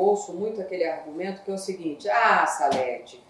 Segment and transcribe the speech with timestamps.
[0.00, 3.22] ouço muito aquele argumento que é o seguinte: ah, Salete,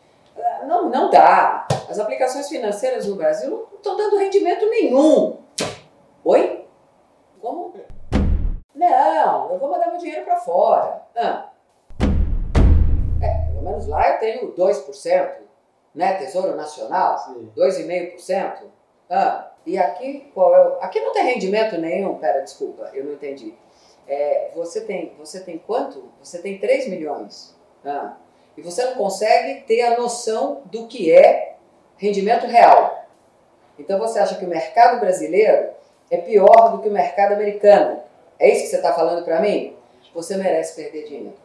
[0.67, 1.67] não, não dá.
[1.89, 5.39] As aplicações financeiras no Brasil não estão dando rendimento nenhum.
[6.25, 6.65] Oi?
[7.41, 7.75] Como?
[8.75, 11.03] Não, eu vou mandar meu dinheiro para fora.
[11.17, 11.51] Ah.
[13.21, 15.33] É, pelo menos lá eu tenho 2%,
[15.95, 16.15] né?
[16.15, 17.51] Tesouro Nacional, Sim.
[17.57, 18.63] 2,5%.
[19.11, 20.73] Ah, e aqui, qual é o...
[20.81, 22.17] Aqui não tem rendimento nenhum.
[22.19, 23.55] Pera, desculpa, eu não entendi.
[24.11, 26.11] É, você, tem, você tem quanto?
[26.21, 27.55] Você tem 3 milhões.
[27.85, 28.17] Ah,
[28.57, 31.55] e você não consegue ter a noção do que é
[31.97, 33.05] rendimento real.
[33.79, 35.69] Então você acha que o mercado brasileiro
[36.11, 38.01] é pior do que o mercado americano.
[38.37, 39.77] É isso que você está falando para mim?
[40.13, 41.37] Você merece perder dinheiro.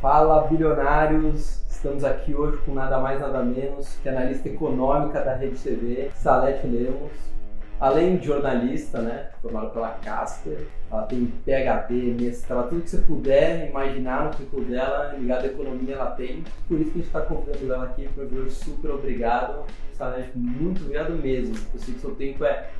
[0.00, 5.34] Fala bilionários, estamos aqui hoje com nada mais nada menos que a analista econômica da
[5.34, 7.12] Rede TV, Salete Lemos.
[7.78, 13.68] Além de jornalista, né, formada pela Casper, ela tem PhD, mestrado, tudo que você puder
[13.68, 16.42] imaginar no currículo dela, ligado à economia, ela tem.
[16.66, 19.66] Por isso que a gente está convidando ela aqui para ver super obrigado.
[19.92, 21.54] Salete, muito obrigado mesmo.
[21.74, 22.70] Eu sei que seu tempo é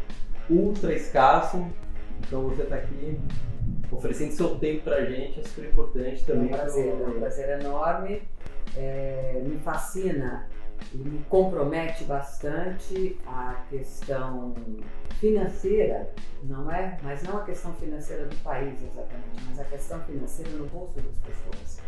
[0.48, 1.66] ultra escasso,
[2.26, 3.18] então você está aqui
[3.92, 6.48] oferecendo seu tempo pra gente, é super importante É um também.
[6.48, 8.22] prazer, é um prazer enorme.
[8.76, 10.48] É, me fascina
[10.92, 14.54] e me compromete bastante a questão
[15.18, 16.10] financeira,
[16.42, 16.98] não é?
[17.02, 21.16] Mas não a questão financeira do país exatamente, mas a questão financeira no bolso das
[21.18, 21.78] pessoas.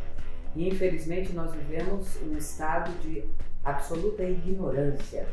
[0.57, 3.25] E infelizmente nós vivemos um estado de
[3.65, 5.27] absoluta ignorância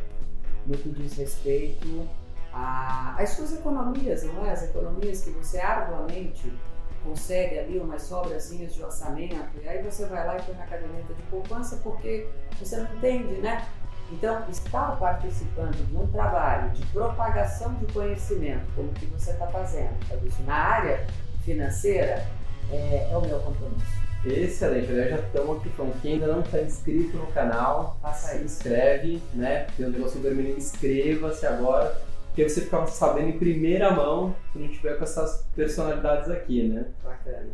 [0.65, 2.07] no que diz respeito
[2.51, 4.51] às suas economias, não é?
[4.51, 6.51] As economias que você arduamente
[7.05, 11.13] consegue ali umas sobrazinhas de orçamento, e aí você vai lá e põe na caderneta
[11.13, 12.27] de poupança porque
[12.59, 13.65] você não entende, né?
[14.11, 19.93] Então, estar participando de um trabalho de propagação de conhecimento, como que você está fazendo,
[20.07, 21.07] Fabrício, na área
[21.43, 22.25] financeira,
[22.71, 24.05] é, é o meu compromisso.
[24.25, 26.01] Excelente, aliás, já estamos aqui falando.
[26.01, 29.67] Quem ainda não está inscrito no canal, Faça se inscreve, né?
[29.77, 31.95] Tem um negócio vermelho, inscreva-se agora,
[32.35, 36.87] porque você fica sabendo em primeira mão a gente tiver com essas personalidades aqui, né?
[37.01, 37.47] Bacana.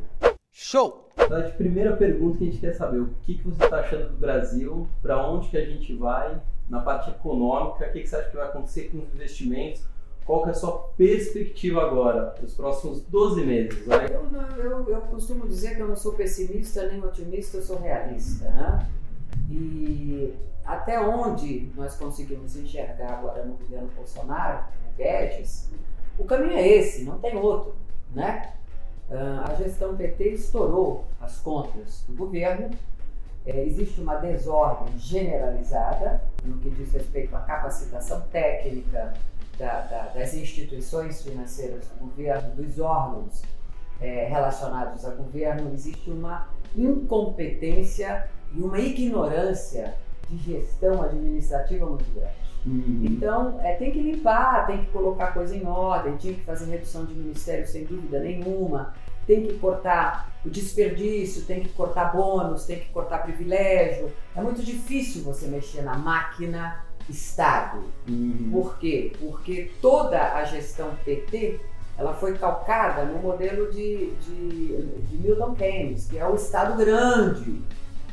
[0.52, 1.08] Show!
[1.16, 4.10] Então, de primeira pergunta que a gente quer saber, o que, que você está achando
[4.10, 8.16] do Brasil, para onde que a gente vai na parte econômica, o que, que você
[8.16, 9.86] acha que vai acontecer com os investimentos,
[10.26, 13.86] qual que é a sua perspectiva agora, para os próximos 12 meses?
[13.86, 14.12] Vai?
[14.12, 17.80] Eu, não- eu, eu costumo dizer que eu não sou pessimista nem otimista, eu sou
[17.80, 18.50] realista.
[18.50, 18.90] Né?
[19.52, 20.34] E
[20.74, 25.70] até onde nós conseguimos enxergar agora no governo Bolsonaro, no Guedes,
[26.18, 27.76] o caminho é esse, não tem outro.
[28.14, 28.54] Né?
[29.10, 32.70] Ah, a gestão PT estourou as contas do governo,
[33.44, 39.14] É, existe uma desordem generalizada no que diz respeito à capacitação técnica
[39.58, 43.42] da- da- das instituições financeiras do governo, dos órgãos
[44.00, 49.96] é, relacionados ao governo, existe uma incompetência e uma ignorância
[50.32, 52.42] de gestão administrativa muito grande.
[52.66, 53.02] Uhum.
[53.04, 57.06] Então, é, tem que limpar, tem que colocar coisa em ordem, tinha que fazer redução
[57.06, 58.94] de ministério sem dúvida nenhuma,
[59.26, 64.12] tem que cortar o desperdício, tem que cortar bônus, tem que cortar privilégio.
[64.36, 67.84] É muito difícil você mexer na máquina Estado.
[68.08, 68.50] Uhum.
[68.52, 69.12] Por quê?
[69.20, 71.60] Porque toda a gestão PT
[71.98, 77.62] ela foi calcada no modelo de, de, de Milton Keynes, que é o Estado grande.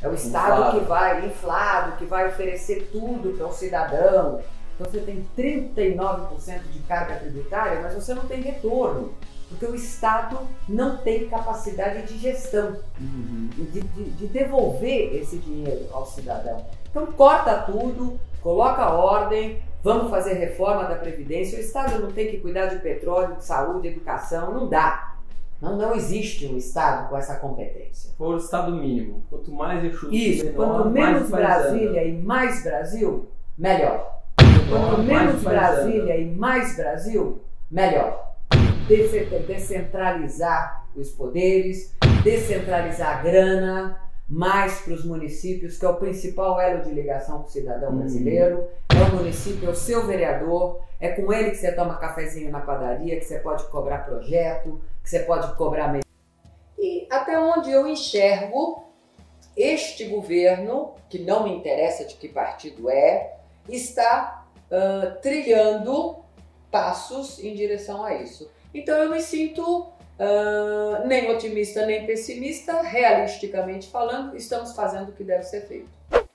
[0.03, 0.79] É o Estado Inflado.
[0.81, 4.41] que vai inflado, que vai oferecer tudo para o cidadão.
[4.75, 9.13] Então você tem 39% de carga tributária, mas você não tem retorno.
[9.49, 10.39] Porque o Estado
[10.69, 13.49] não tem capacidade de gestão Uhum.
[13.57, 16.65] de, de- de devolver esse dinheiro ao cidadão.
[16.91, 21.59] Então corta tudo, coloca ordem, vamos fazer reforma da Previdência.
[21.59, 25.08] O Estado não tem que cuidar de petróleo, de saúde, educação, não dá.
[25.61, 28.11] Não, não existe um Estado com essa competência.
[28.17, 29.25] For o estado mínimo.
[29.29, 34.21] Quanto mais eu chuto Isso, menor, quanto menos Brasília e mais Brasil, melhor.
[34.69, 38.35] Quanto menos Brasília e mais Brasil, melhor.
[39.47, 46.83] Descentralizar os poderes, descentralizar a grana, mais para os municípios, que é o principal elo
[46.83, 47.99] de ligação com o cidadão Uhum.
[47.99, 48.69] brasileiro.
[48.91, 52.61] É o município, é o seu vereador, é com ele que você toma cafezinho na
[52.61, 55.99] padaria, que você pode cobrar projeto, que você pode cobrar.
[56.79, 58.85] E até onde eu enxergo
[59.57, 63.35] este governo, que não me interessa de que partido é,
[63.69, 66.17] está ah, trilhando
[66.71, 68.51] passos em direção a isso.
[68.75, 69.89] Então eu me sinto
[70.19, 75.89] ah, nem otimista nem pessimista, realisticamente falando, estamos fazendo o que deve ser feito.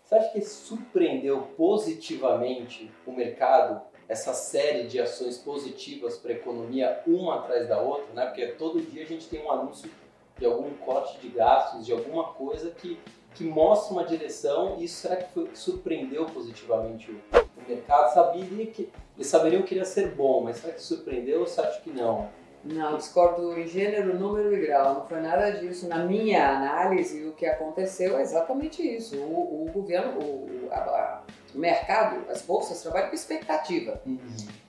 [0.03, 7.01] Você acha que surpreendeu positivamente o mercado essa série de ações positivas para a economia,
[7.07, 8.25] uma atrás da outra, né?
[8.25, 9.89] Porque todo dia a gente tem um anúncio
[10.37, 12.99] de algum corte de gastos, de alguma coisa que,
[13.33, 18.13] que mostra uma direção e isso será que foi, surpreendeu positivamente o, o mercado?
[18.13, 21.81] Sabia que, eles saberiam que iria ser bom, mas será que surpreendeu ou você acha
[21.81, 22.29] que não?
[22.63, 24.93] Não, discordo em gênero, número e grau.
[24.93, 25.87] Não foi nada disso.
[25.87, 29.17] Na minha análise, o que aconteceu é exatamente isso.
[29.17, 31.21] O, o governo, o, a,
[31.53, 34.01] o mercado, as bolsas trabalham com expectativa.
[34.05, 34.19] Uhum.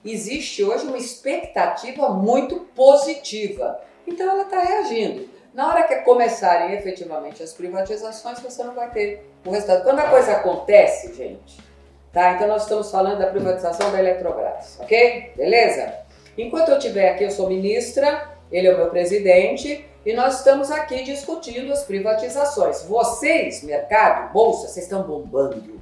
[0.03, 3.79] Existe hoje uma expectativa muito positiva.
[4.05, 5.29] Então ela está reagindo.
[5.53, 9.83] Na hora que começarem efetivamente as privatizações, você não vai ter o resultado.
[9.83, 11.61] Quando a coisa acontece, gente,
[12.11, 12.33] tá?
[12.33, 15.31] Então nós estamos falando da privatização da Eletrobras, ok?
[15.37, 16.04] Beleza?
[16.37, 20.69] Enquanto eu estiver aqui, eu sou ministra, ele é o meu presidente e nós estamos
[20.69, 22.83] aqui discutindo as privatizações.
[22.83, 25.81] Vocês, mercado, bolsa, vocês estão bombando.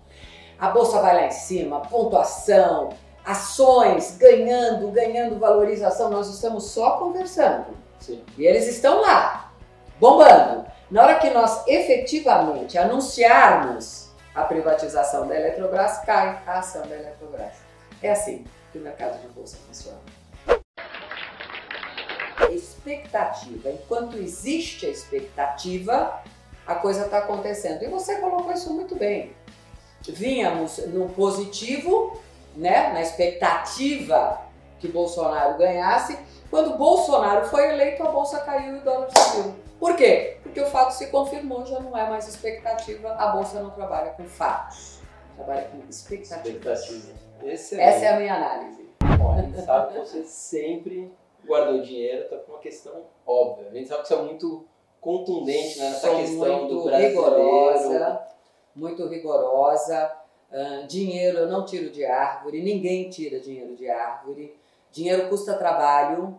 [0.60, 2.90] A bolsa vai lá em cima, pontuação,
[3.26, 6.10] ações ganhando, ganhando valorização.
[6.10, 7.76] Nós estamos só conversando.
[8.00, 8.24] Sim.
[8.38, 9.52] E eles estão lá,
[10.00, 10.66] bombando.
[10.92, 17.54] Na hora que nós efetivamente anunciarmos a privatização da Eletrobras, cai a ação da Eletrobras.
[18.02, 19.98] É assim que o mercado de bolsa funciona
[22.84, 23.70] expectativa.
[23.70, 26.22] Enquanto existe a expectativa,
[26.68, 27.84] a coisa está acontecendo.
[27.84, 29.34] E você colocou isso muito bem.
[30.08, 32.22] Vínhamos no positivo,
[32.56, 34.42] né, na expectativa
[34.80, 36.20] que Bolsonaro ganhasse.
[36.50, 39.56] Quando Bolsonaro foi eleito, a bolsa caiu e o dólar subiu.
[39.80, 40.38] Por quê?
[40.44, 44.24] Porque o fato se confirmou, já não é mais expectativa, a bolsa não trabalha com
[44.26, 45.00] fatos,
[45.36, 46.74] trabalha com expectativa.
[46.74, 47.24] expectativa.
[47.44, 48.90] Essa é a minha análise.
[49.18, 51.12] Bom, a gente sabe que você sempre
[51.46, 53.70] guardou dinheiro, tá com uma questão óbvia.
[53.70, 54.66] A gente sabe que você é muito
[55.00, 57.22] contundente né, nessa questão do brasileiro.
[57.22, 58.28] Rigorosa,
[58.76, 60.18] muito rigorosa.
[60.52, 64.56] Uh, dinheiro eu não tiro de árvore, ninguém tira dinheiro de árvore.
[64.92, 66.38] Dinheiro custa trabalho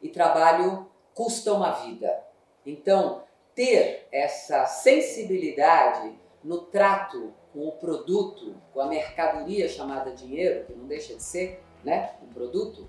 [0.00, 2.24] e trabalho custa uma vida.
[2.66, 3.22] Então,
[3.54, 10.86] ter essa sensibilidade no trato com o produto, com a mercadoria chamada dinheiro, que não
[10.86, 12.88] deixa de ser né, um produto,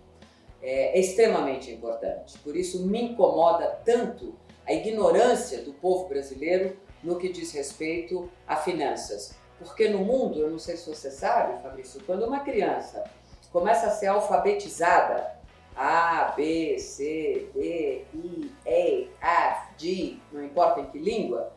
[0.64, 2.40] é, é extremamente importante.
[2.40, 4.34] Por isso me incomoda tanto
[4.66, 9.36] a ignorância do povo brasileiro no que diz respeito a finanças.
[9.60, 13.04] Porque no mundo, eu não sei se você sabe, Fabrício, quando uma criança
[13.52, 15.36] começa a ser alfabetizada,
[15.76, 21.52] A, B, C, D, I, E, F, G, não importa em que língua,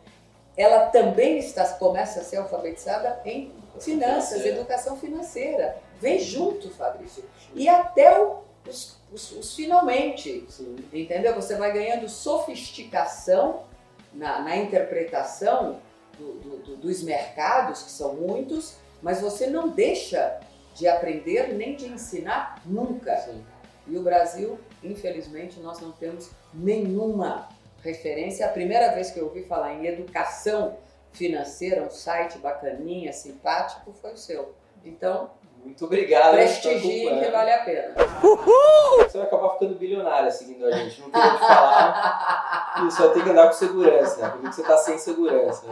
[0.57, 5.77] ela também está, começa a ser alfabetizada em finanças, educação financeira.
[6.01, 7.25] Vem junto, Fabrício.
[7.55, 10.77] E até o os, os, os finalmente, Sim.
[10.93, 11.35] entendeu?
[11.35, 13.65] Você vai ganhando sofisticação
[14.13, 15.81] na, na interpretação
[16.19, 20.41] do, do, dos mercados, que são muitos, mas você não deixa
[20.75, 23.17] de aprender nem de ensinar nunca.
[23.19, 23.45] Sim.
[23.87, 27.49] E o Brasil, infelizmente, nós não temos nenhuma
[27.83, 28.45] referência.
[28.47, 30.77] A primeira vez que eu ouvi falar em educação
[31.13, 34.55] financeira, um site bacaninha, simpático, foi o seu.
[34.85, 35.31] Então,
[35.67, 36.35] muito obrigado.
[36.35, 37.95] Prestigiem que vale a pena.
[38.23, 38.99] Uhul!
[39.03, 41.01] Você vai acabar ficando bilionária seguindo a gente.
[41.01, 42.87] Não queria te falar.
[42.87, 44.29] Isso vai ter que andar com segurança, né?
[44.31, 45.67] Porque você tá sem segurança.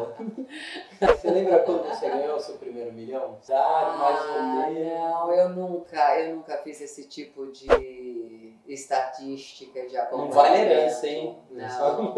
[1.00, 3.38] Você lembra quando você ganhou o seu primeiro milhão?
[3.40, 4.98] Sabe, mais ou ah, menos.
[4.98, 10.34] Não, eu nunca, eu nunca fiz esse tipo de estatística de acompanhamento.
[10.34, 11.38] Não vale herança, hein?
[11.50, 12.14] Não, não.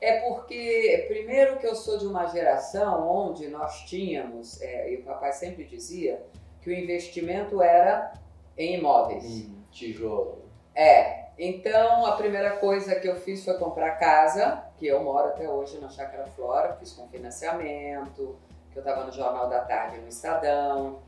[0.00, 5.04] É porque, primeiro que eu sou de uma geração onde nós tínhamos, é, e o
[5.04, 6.20] papai sempre dizia,
[6.62, 8.12] que o investimento era
[8.56, 9.24] em imóveis.
[9.24, 10.44] Hum, tijolo.
[10.74, 11.20] É.
[11.38, 15.78] Então a primeira coisa que eu fiz foi comprar casa, que eu moro até hoje
[15.78, 18.36] na Chácara Flora, fiz com financiamento,
[18.70, 20.98] que eu estava no Jornal da Tarde no Estadão.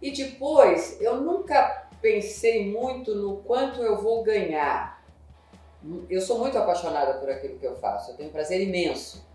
[0.00, 5.02] E depois eu nunca pensei muito no quanto eu vou ganhar.
[6.08, 9.31] Eu sou muito apaixonada por aquilo que eu faço, eu tenho um prazer imenso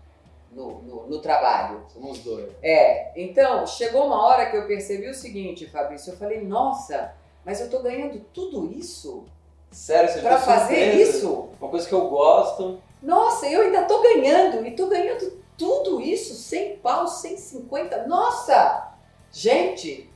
[0.52, 1.82] no, no, no, trabalho.
[1.92, 2.50] Somos dois.
[2.62, 3.12] É.
[3.20, 7.14] Então, chegou uma hora que eu percebi o seguinte, Fabrício, eu falei, nossa,
[7.44, 9.24] mas eu estou ganhando tudo isso?
[9.70, 11.50] Sério, você Para fazer isso?
[11.60, 12.80] Uma coisa que eu gosto.
[13.02, 18.92] Nossa, eu ainda estou ganhando, e estou ganhando tudo isso, 100 pau, 150, nossa!
[19.30, 20.10] Gente,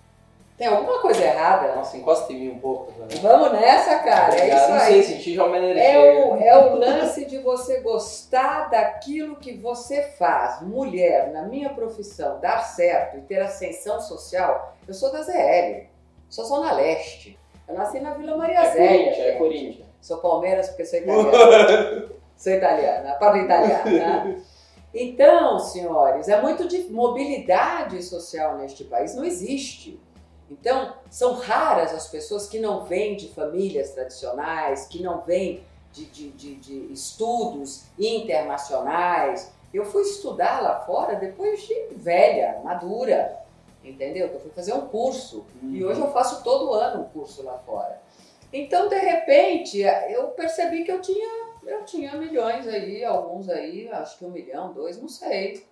[0.63, 1.75] tem alguma coisa errada?
[1.75, 2.93] Nossa, encosta em mim um pouco.
[2.93, 3.09] Né?
[3.21, 4.33] Vamos nessa, cara.
[4.33, 4.93] É isso não aí.
[4.93, 5.83] sei, senti já uma energia.
[5.83, 10.63] É o, é o lance de você gostar daquilo que você faz.
[10.63, 14.77] Mulher, na minha profissão, dar certo e ter ascensão social.
[14.87, 15.89] Eu sou da ZL,
[16.29, 17.37] sou Zona Leste.
[17.67, 18.89] Eu nasci na Vila Maria é Zélia.
[18.89, 19.87] Corinthians, é Corinthians.
[20.01, 22.09] Sou Palmeiras porque sou italiana.
[22.37, 23.91] sou italiana, para italiana.
[23.91, 24.43] Né?
[24.95, 29.17] Então, senhores, é muito de mobilidade social neste país.
[29.17, 29.99] Não existe.
[30.51, 36.07] Então, são raras as pessoas que não vêm de famílias tradicionais, que não vêm de,
[36.07, 39.53] de, de, de estudos internacionais.
[39.73, 43.39] Eu fui estudar lá fora depois de velha, madura,
[43.83, 44.29] entendeu?
[44.29, 45.71] Eu fui fazer um curso uhum.
[45.75, 48.01] e hoje eu faço todo ano um curso lá fora.
[48.53, 51.29] Então, de repente, eu percebi que eu tinha,
[51.67, 55.67] eu tinha milhões aí, alguns aí, acho que um milhão, dois, não sei.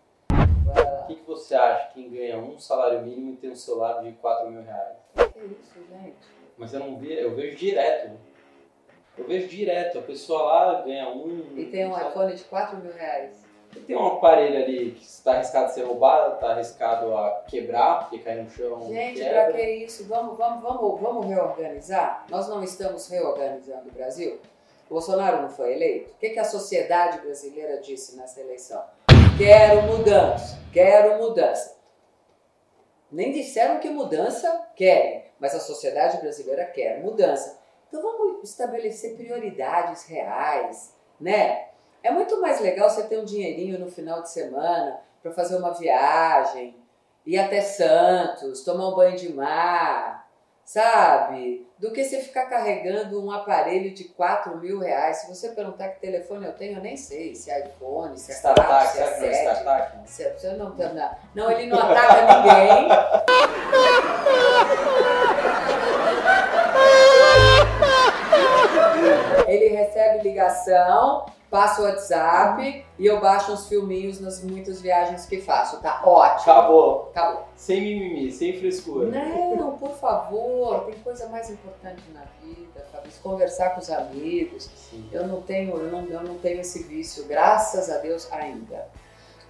[1.02, 4.12] O que, que você acha quem ganha um salário mínimo e tem um celular de
[4.12, 4.96] 4 mil reais?
[5.14, 6.16] Que isso, gente?
[6.56, 8.16] Mas eu não vi, eu vejo direto.
[9.18, 11.54] Eu vejo direto, a pessoa lá ganha um.
[11.56, 13.44] E tem um iPhone de 4 mil reais.
[13.74, 18.00] E tem um aparelho ali que está arriscado a ser roubado, está arriscado a quebrar,
[18.00, 18.88] porque cai no chão.
[18.88, 20.06] Gente, para que isso?
[20.08, 22.26] Vamos, vamos, vamos, vamos reorganizar?
[22.28, 24.40] Nós não estamos reorganizando o Brasil?
[24.88, 26.10] Bolsonaro não foi eleito?
[26.10, 28.82] O que, que a sociedade brasileira disse nessa eleição?
[29.40, 31.74] Quero mudança, quero mudança.
[33.10, 37.58] Nem disseram que mudança querem, mas a sociedade brasileira quer mudança.
[37.88, 41.68] Então vamos estabelecer prioridades reais, né?
[42.02, 45.72] É muito mais legal você ter um dinheirinho no final de semana para fazer uma
[45.72, 46.76] viagem,
[47.24, 50.19] ir até Santos, tomar um banho de mar,
[50.72, 51.66] sabe?
[51.78, 55.16] Do que você ficar carregando um aparelho de 4 mil reais.
[55.16, 57.34] Se você perguntar que telefone eu tenho, eu nem sei.
[57.34, 60.08] Se é iPhone, se é startup, se é, é startup.
[60.08, 62.88] Se é, não, não, não, ele não ataca ninguém.
[69.48, 75.40] ele recebe ligação, passa o WhatsApp e eu baixo uns filminhos nas muitas viagens que
[75.40, 75.80] faço.
[75.80, 76.52] Tá ótimo.
[76.52, 77.08] Acabou.
[77.10, 77.48] Acabou.
[77.56, 79.08] Sem mimimi, sem frescura.
[79.08, 83.20] Não, por favor, tem coisa mais importante na vida, Fabrício.
[83.22, 84.70] Conversar com os amigos.
[84.76, 85.08] Sim.
[85.12, 88.86] Eu não tenho, eu não, eu não tenho esse vício, graças a Deus, ainda.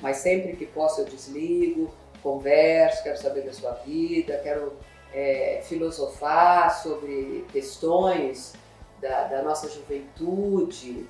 [0.01, 1.93] Mas sempre que posso eu desligo,
[2.23, 4.73] converso, quero saber da sua vida, quero
[5.13, 8.55] é, filosofar sobre questões
[9.01, 11.07] da, da nossa juventude,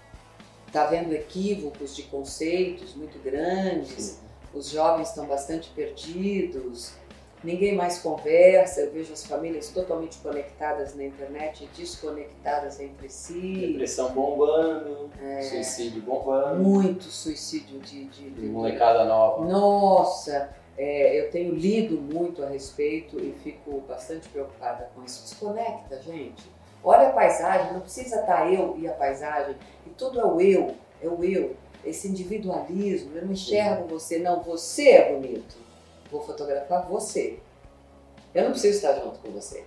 [0.70, 4.20] está vendo equívocos de conceitos muito grandes,
[4.54, 6.92] os jovens estão bastante perdidos,
[7.42, 13.72] ninguém mais conversa, eu vejo as famílias totalmente conectadas na internet e desconectadas entre si.
[13.72, 16.62] Depressão bombando, é, suicídio bombando.
[16.62, 19.44] Muito suicídio de, de, de, de molecada nova.
[19.44, 25.24] Nossa, é, eu tenho lido muito a respeito e fico bastante preocupada com isso.
[25.24, 26.59] Desconecta, gente.
[26.82, 29.56] Olha a paisagem, não precisa estar eu e a paisagem,
[29.86, 34.42] e tudo é o eu, é o eu, esse individualismo, eu não enxergo você, não,
[34.42, 35.56] você é bonito.
[36.10, 37.38] Vou fotografar você.
[38.34, 39.64] Eu não preciso estar junto com você.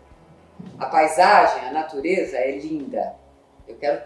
[0.77, 3.15] A paisagem, a natureza é linda.
[3.67, 4.01] Eu quero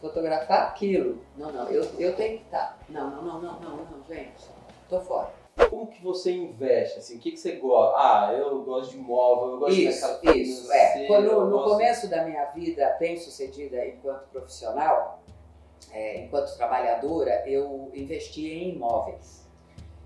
[0.00, 1.22] fotografar aquilo.
[1.36, 2.78] Não, não, eu, eu tenho que estar.
[2.88, 4.44] Não, não, não, não, não, não, gente.
[4.88, 5.43] Tô fora.
[5.70, 6.98] Como que você investe?
[6.98, 7.96] Assim, o que, que você gosta?
[7.96, 11.06] Ah, eu gosto de imóvel, eu gosto isso, de mercado Isso, é.
[11.06, 11.70] Quando, no gosto...
[11.70, 15.22] começo da minha vida bem sucedida enquanto profissional,
[15.92, 19.44] é, enquanto trabalhadora, eu investia em imóveis.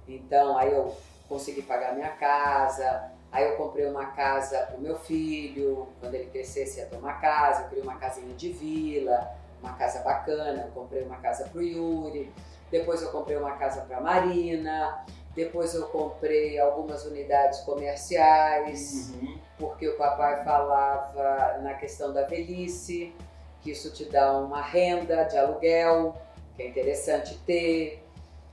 [0.07, 0.95] Então, aí eu
[1.29, 6.27] consegui pagar minha casa, aí eu comprei uma casa para o meu filho, quando ele
[6.27, 9.31] crescesse ia ter uma casa, eu criei uma casinha de vila,
[9.63, 12.33] uma casa bacana, eu comprei uma casa para o Yuri,
[12.71, 15.05] depois eu comprei uma casa para a Marina,
[15.39, 19.39] depois eu comprei algumas unidades comerciais, uhum.
[19.57, 23.15] porque o papai falava na questão da velhice,
[23.63, 26.17] que isso te dá uma renda de aluguel,
[26.57, 28.03] que é interessante ter.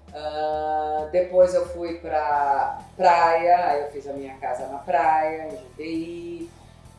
[0.09, 5.57] Uh, depois eu fui para praia, aí eu fiz a minha casa na praia, em
[5.57, 6.49] Judeí.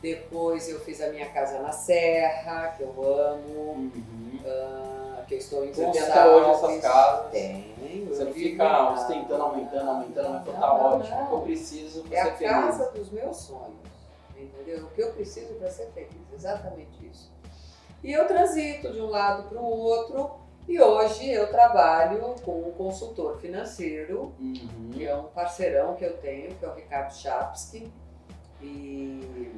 [0.01, 3.71] Depois eu fiz a minha casa na Serra, que eu amo.
[3.71, 4.39] Uhum.
[4.43, 4.86] Uh,
[5.27, 7.31] que eu estou em Você tem até hoje essas casas.
[7.31, 7.77] Tenho.
[8.07, 11.23] Você não fica ostentando, aumentando, aumentando, mas tá ótimo.
[11.23, 12.51] O que eu preciso para é ser feliz.
[12.51, 13.75] É a casa dos meus sonhos,
[14.35, 14.85] entendeu?
[14.85, 17.31] O que eu preciso para ser feliz, exatamente isso.
[18.03, 20.31] E eu transito de um lado para o outro
[20.67, 24.89] e hoje eu trabalho com um consultor financeiro, uhum.
[24.91, 27.91] que é um parceirão que eu tenho, que é o Ricardo Chapsky.
[28.61, 29.51] E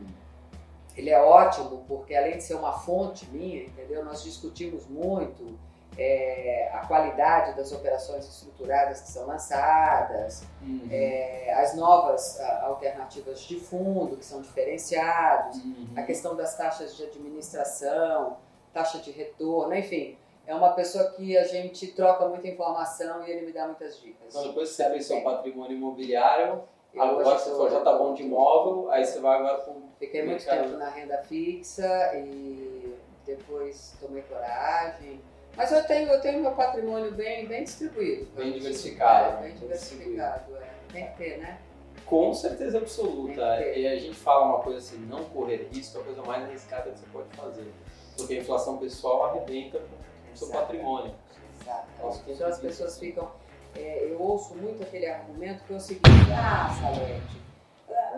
[1.00, 4.04] ele é ótimo porque além de ser uma fonte minha, entendeu?
[4.04, 5.58] Nós discutimos muito
[5.98, 10.88] é, a qualidade das operações estruturadas que são lançadas, uhum.
[10.92, 15.88] é, as novas a, alternativas de fundo que são diferenciados, uhum.
[15.96, 18.38] a questão das taxas de administração,
[18.74, 20.18] taxa de retorno, enfim.
[20.46, 24.30] É uma pessoa que a gente troca muita informação e ele me dá muitas dicas.
[24.30, 28.24] Então, depois que você fez seu patrimônio imobiliário, eu agora você já tá bom de
[28.24, 34.22] imóvel, aí você vai agora com Fiquei muito tempo na renda fixa e depois tomei
[34.24, 35.20] coragem.
[35.58, 38.26] Mas eu tenho, eu tenho meu patrimônio bem, bem distribuído.
[38.34, 39.40] Bem diversificado.
[39.40, 40.70] É, bem diversificado, é.
[40.94, 41.60] Tem que ter, né?
[42.06, 43.62] Com certeza absoluta.
[43.62, 46.92] E a gente fala uma coisa assim, não correr risco é a coisa mais arriscada
[46.92, 47.74] que você pode fazer.
[48.16, 51.14] Porque a inflação pessoal arrebenta com o seu patrimônio.
[51.62, 51.88] Exato.
[52.26, 53.30] Então, as pessoas ficam.
[53.76, 57.40] É, eu ouço muito aquele argumento que é o seguinte: ah, Salete,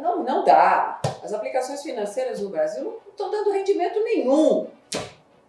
[0.02, 1.00] não, não dá.
[1.24, 4.68] As aplicações financeiras no Brasil não estão dando rendimento nenhum.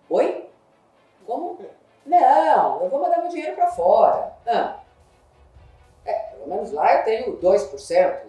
[0.09, 0.49] Oi?
[1.27, 1.59] Como?
[2.05, 4.33] Não, eu vou mandar meu dinheiro para fora.
[4.45, 4.81] Não.
[6.05, 8.21] É, pelo menos lá eu tenho 2%,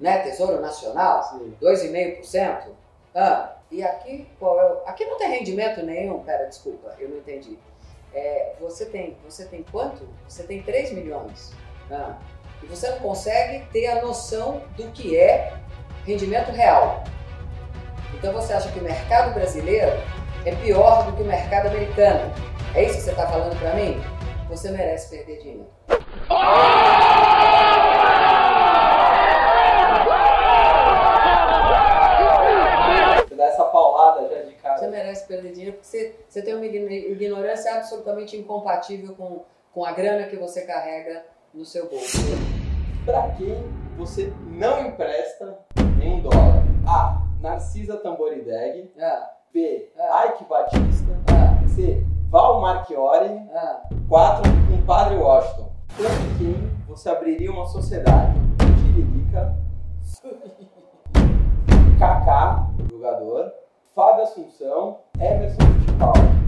[0.00, 0.22] né?
[0.22, 2.68] Tesouro Nacional, 2,5%.
[3.14, 4.86] Ah, e aqui, qual é o...
[4.86, 6.22] Aqui não tem rendimento nenhum.
[6.24, 7.58] Pera, desculpa, eu não entendi.
[8.14, 10.06] É, você, tem, você tem quanto?
[10.28, 11.52] Você tem 3 milhões.
[11.90, 12.18] Ah,
[12.62, 15.54] e você não consegue ter a noção do que é
[16.04, 17.02] rendimento real.
[18.14, 19.92] Então você acha que o mercado brasileiro
[20.44, 22.32] é pior do que o mercado americano.
[22.74, 24.00] É isso que você está falando para mim?
[24.48, 25.66] Você merece perder dinheiro.
[33.28, 34.54] Você dá essa paulada já de
[35.22, 40.26] merece perder dinheiro porque você, você tem uma ignorância absolutamente incompatível com, com a grana
[40.26, 41.24] que você carrega
[41.54, 42.18] no seu bolso.
[43.04, 43.62] Para quem
[43.96, 45.58] você não empresta
[45.98, 46.62] nenhum dólar?
[46.86, 47.22] A.
[47.40, 48.92] Narcisa Tamborideg.
[48.98, 49.90] Ah, B.
[49.98, 50.26] Ah.
[50.26, 51.10] Ike Batista.
[51.28, 52.04] ah, C.
[52.30, 53.28] Val Marchiori.
[53.54, 53.82] ah.
[54.08, 54.42] 4.
[54.70, 55.72] Compadre Washington.
[55.96, 58.34] Com quem você abriria uma sociedade?
[58.58, 59.56] Tiririca.
[61.98, 63.52] Kaká, jogador.
[63.94, 65.00] Fábio Assunção.
[65.20, 66.41] Emerson Fittipaldi.